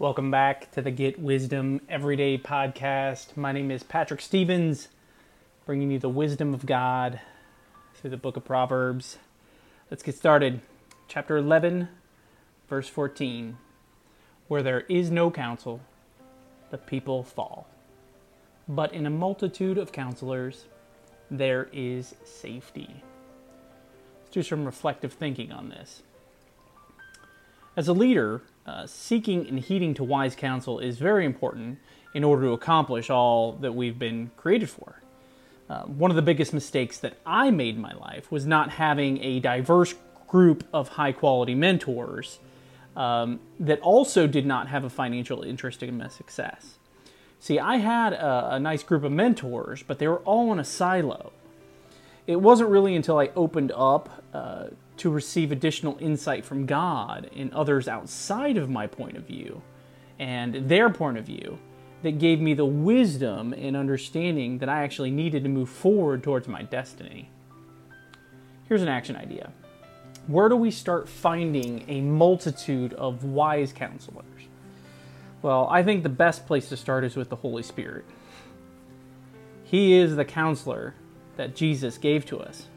Welcome 0.00 0.32
back 0.32 0.72
to 0.72 0.82
the 0.82 0.90
Get 0.90 1.20
Wisdom 1.20 1.80
Everyday 1.88 2.36
podcast. 2.36 3.36
My 3.36 3.52
name 3.52 3.70
is 3.70 3.84
Patrick 3.84 4.20
Stevens, 4.20 4.88
bringing 5.66 5.92
you 5.92 6.00
the 6.00 6.08
wisdom 6.08 6.52
of 6.52 6.66
God 6.66 7.20
through 7.94 8.10
the 8.10 8.16
book 8.16 8.36
of 8.36 8.44
Proverbs. 8.44 9.18
Let's 9.92 10.02
get 10.02 10.16
started. 10.16 10.62
Chapter 11.06 11.36
11, 11.36 11.88
verse 12.68 12.88
14. 12.88 13.56
Where 14.48 14.64
there 14.64 14.80
is 14.88 15.12
no 15.12 15.30
counsel, 15.30 15.80
the 16.72 16.78
people 16.78 17.22
fall. 17.22 17.68
But 18.68 18.92
in 18.92 19.06
a 19.06 19.10
multitude 19.10 19.78
of 19.78 19.92
counselors, 19.92 20.64
there 21.30 21.68
is 21.72 22.16
safety. 22.24 23.04
Let's 24.22 24.30
do 24.32 24.42
some 24.42 24.64
reflective 24.64 25.12
thinking 25.12 25.52
on 25.52 25.68
this. 25.68 26.02
As 27.76 27.86
a 27.86 27.92
leader, 27.92 28.42
uh, 28.66 28.86
seeking 28.86 29.46
and 29.48 29.58
heeding 29.58 29.94
to 29.94 30.04
wise 30.04 30.34
counsel 30.34 30.78
is 30.78 30.98
very 30.98 31.24
important 31.24 31.78
in 32.14 32.24
order 32.24 32.42
to 32.42 32.52
accomplish 32.52 33.10
all 33.10 33.52
that 33.52 33.74
we've 33.74 33.98
been 33.98 34.30
created 34.36 34.70
for. 34.70 35.02
Uh, 35.68 35.82
one 35.82 36.10
of 36.10 36.14
the 36.14 36.22
biggest 36.22 36.52
mistakes 36.52 36.98
that 36.98 37.14
I 37.24 37.50
made 37.50 37.76
in 37.76 37.80
my 37.80 37.94
life 37.94 38.30
was 38.30 38.46
not 38.46 38.70
having 38.70 39.22
a 39.22 39.40
diverse 39.40 39.94
group 40.28 40.64
of 40.72 40.88
high 40.88 41.12
quality 41.12 41.54
mentors 41.54 42.38
um, 42.96 43.40
that 43.58 43.80
also 43.80 44.26
did 44.26 44.46
not 44.46 44.68
have 44.68 44.84
a 44.84 44.90
financial 44.90 45.42
interest 45.42 45.82
in 45.82 45.96
my 45.96 46.08
success. 46.08 46.78
See, 47.40 47.58
I 47.58 47.76
had 47.76 48.12
a, 48.12 48.54
a 48.54 48.60
nice 48.60 48.82
group 48.82 49.04
of 49.04 49.12
mentors, 49.12 49.82
but 49.82 49.98
they 49.98 50.08
were 50.08 50.20
all 50.20 50.52
in 50.52 50.58
a 50.58 50.64
silo. 50.64 51.32
It 52.26 52.40
wasn't 52.40 52.70
really 52.70 52.94
until 52.94 53.18
I 53.18 53.30
opened 53.36 53.72
up 53.76 54.24
uh, 54.32 54.68
to 54.98 55.10
receive 55.10 55.50
additional 55.50 55.98
insight 56.00 56.44
from 56.44 56.66
God 56.66 57.30
and 57.34 57.52
others 57.52 57.88
outside 57.88 58.56
of 58.56 58.70
my 58.70 58.86
point 58.86 59.16
of 59.16 59.26
view 59.26 59.62
and 60.18 60.68
their 60.68 60.90
point 60.90 61.18
of 61.18 61.24
view 61.24 61.58
that 62.02 62.18
gave 62.18 62.40
me 62.40 62.54
the 62.54 62.66
wisdom 62.66 63.52
and 63.52 63.76
understanding 63.76 64.58
that 64.58 64.68
I 64.68 64.82
actually 64.82 65.10
needed 65.10 65.42
to 65.44 65.48
move 65.48 65.68
forward 65.68 66.22
towards 66.22 66.46
my 66.46 66.62
destiny. 66.62 67.30
Here's 68.68 68.82
an 68.82 68.88
action 68.88 69.16
idea. 69.16 69.52
Where 70.26 70.48
do 70.48 70.56
we 70.56 70.70
start 70.70 71.08
finding 71.08 71.84
a 71.88 72.00
multitude 72.00 72.94
of 72.94 73.24
wise 73.24 73.72
counselors? 73.72 74.24
Well, 75.42 75.68
I 75.70 75.82
think 75.82 76.02
the 76.02 76.08
best 76.08 76.46
place 76.46 76.68
to 76.70 76.76
start 76.76 77.04
is 77.04 77.16
with 77.16 77.28
the 77.28 77.36
Holy 77.36 77.62
Spirit. 77.62 78.04
He 79.64 79.94
is 79.94 80.16
the 80.16 80.24
counselor 80.24 80.94
that 81.36 81.54
Jesus 81.54 81.98
gave 81.98 82.24
to 82.26 82.38
us. 82.38 82.68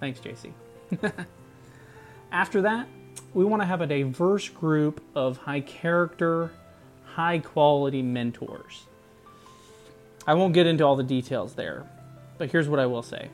Thanks, 0.00 0.20
JC. 0.20 0.52
After 2.32 2.62
that, 2.62 2.88
we 3.34 3.44
want 3.44 3.62
to 3.62 3.66
have 3.66 3.80
a 3.80 3.86
diverse 3.86 4.48
group 4.48 5.02
of 5.14 5.38
high 5.38 5.60
character, 5.60 6.52
high 7.04 7.38
quality 7.38 8.02
mentors. 8.02 8.84
I 10.26 10.34
won't 10.34 10.54
get 10.54 10.66
into 10.66 10.84
all 10.84 10.96
the 10.96 11.02
details 11.02 11.54
there, 11.54 11.86
but 12.38 12.50
here's 12.50 12.68
what 12.68 12.78
I 12.78 12.86
will 12.86 13.02
say 13.02 13.28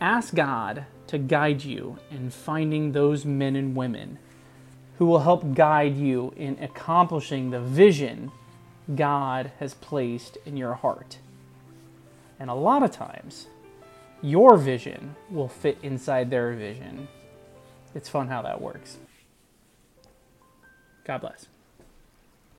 Ask 0.00 0.34
God 0.34 0.86
to 1.08 1.18
guide 1.18 1.62
you 1.62 1.98
in 2.10 2.30
finding 2.30 2.92
those 2.92 3.24
men 3.24 3.56
and 3.56 3.76
women 3.76 4.18
who 4.98 5.06
will 5.06 5.20
help 5.20 5.54
guide 5.54 5.96
you 5.96 6.32
in 6.36 6.58
accomplishing 6.62 7.50
the 7.50 7.60
vision 7.60 8.30
God 8.94 9.52
has 9.58 9.74
placed 9.74 10.38
in 10.44 10.56
your 10.56 10.74
heart. 10.74 11.18
And 12.38 12.50
a 12.50 12.54
lot 12.54 12.82
of 12.82 12.90
times, 12.90 13.46
your 14.22 14.56
vision 14.56 15.16
will 15.30 15.48
fit 15.48 15.78
inside 15.82 16.30
their 16.30 16.52
vision. 16.54 17.08
It's 17.94 18.08
fun 18.08 18.28
how 18.28 18.42
that 18.42 18.60
works. 18.60 18.98
God 21.04 21.20
bless. 21.20 21.48